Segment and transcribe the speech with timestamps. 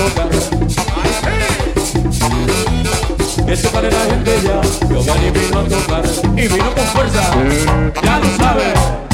[0.00, 0.28] lugar.
[3.46, 6.04] Que se la gente ya, Giovanni vino a tocar
[6.36, 7.30] y vino con fuerza,
[8.02, 9.09] ya lo sabes.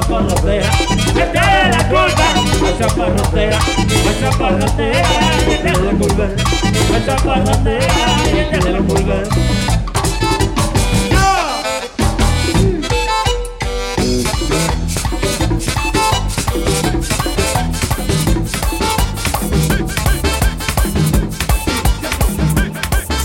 [0.00, 0.70] Esa parrotera.
[1.08, 2.26] Esta es la culpa,
[2.68, 3.58] esa parrotera.
[4.10, 5.08] Esa parrotera,
[5.46, 6.28] y esta es la culpa.
[6.96, 7.94] Esa parrotera,
[8.32, 9.14] y esta es la culpa.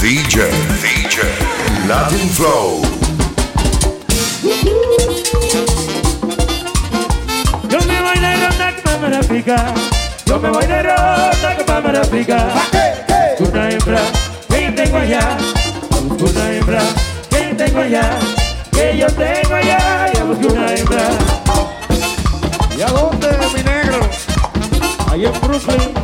[0.00, 0.50] DJ,
[0.82, 1.18] DJ,
[1.86, 2.89] Latin Flow.
[10.26, 12.48] Yo me voy de ronda que me la pica.
[13.40, 14.00] Una hembra
[14.48, 15.36] que tengo allá.
[16.20, 16.82] Una hembra
[17.28, 18.10] que tengo allá.
[18.70, 20.12] Que yo tengo allá.
[20.14, 21.02] Yo busco una hembra.
[22.78, 24.00] ¿Y a dónde, mi negro?
[25.10, 25.94] Ahí en Brooklyn.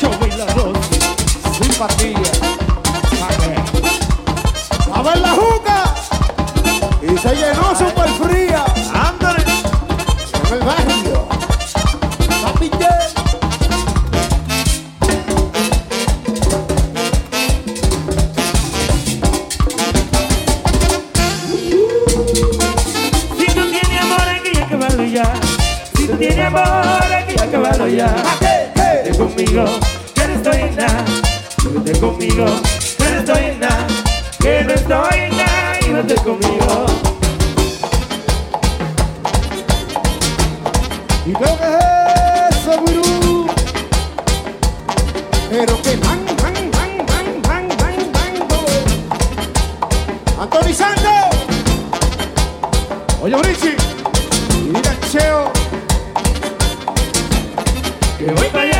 [0.00, 0.78] Yo voy la dos.
[1.60, 2.32] Simpatía.
[4.94, 5.94] A ver la juca.
[7.02, 8.64] Y se llenó super fría.
[8.94, 9.44] Ándale.
[10.46, 10.97] En el barrio.
[53.28, 53.76] Oye, Richie.
[54.72, 55.52] Mira, Cheo.
[58.16, 58.77] Que voy para allá,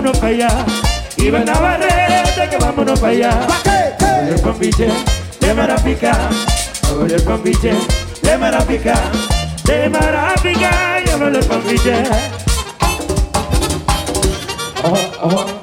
[0.00, 0.66] vámonos para allá.
[1.18, 3.46] Iván Navarrete que vámonos para allá.
[4.28, 4.40] El
[5.40, 6.12] de Marapica.
[7.06, 7.24] El
[8.22, 8.94] de Marapica.
[9.64, 12.02] De Marapica y oye el conviche.
[14.82, 15.59] Y dale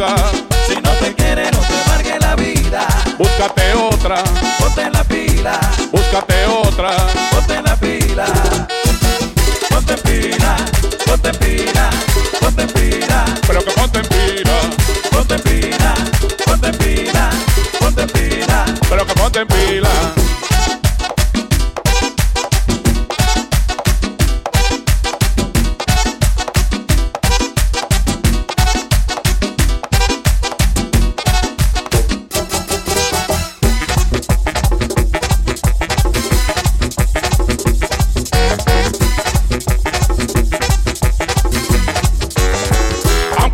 [0.00, 2.86] Si no te quiere, no te amargue la vida.
[3.18, 4.24] Búscate otra.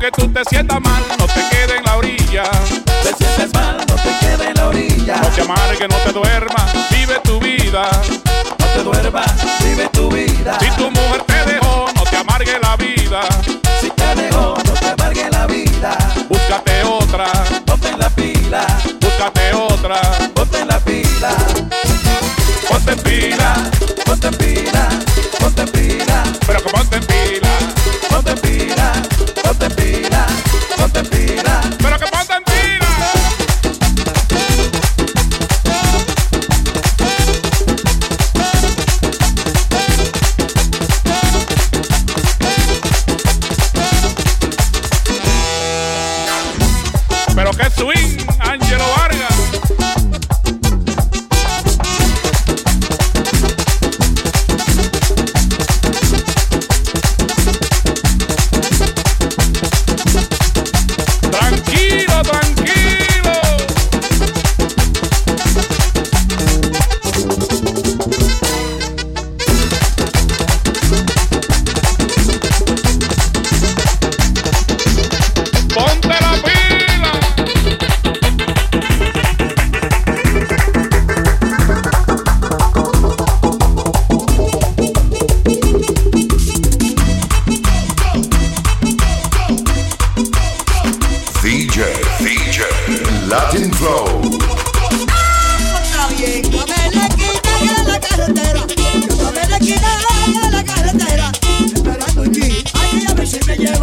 [0.07, 2.45] que tú te sientas mal, no te quedes en la orilla.
[3.03, 5.17] Te sientes mal, no te quedes en la orilla.
[5.17, 7.91] No te amargues, no te duermas, vive tu vida.
[8.59, 9.33] No te duermas,
[9.65, 10.59] vive tu vida.
[10.61, 13.21] Si tu mujer te dejó, no te amargue la vida.
[13.81, 15.99] Si te dejó, no te amargue la vida.
[16.29, 17.27] Búscate otra,
[17.65, 18.67] ponte en la pila.
[19.01, 20.01] Búscate otra,
[20.35, 21.31] ponte en la pila.
[22.69, 23.55] Ponte en pila,
[24.05, 24.89] ponte en pila,
[25.41, 26.23] ponte en pila.
[26.47, 27.49] Pero como ponte en pila,
[28.09, 28.93] ponte en pila,
[29.43, 29.86] ponte en pila.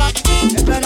[0.07, 0.82] Esta